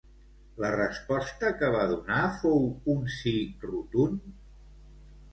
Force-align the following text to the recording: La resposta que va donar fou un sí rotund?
La 0.61 0.69
resposta 0.75 1.51
que 1.59 1.67
va 1.75 1.83
donar 1.91 2.21
fou 2.45 2.63
un 2.93 3.03
sí 3.17 3.33
rotund? 3.65 4.33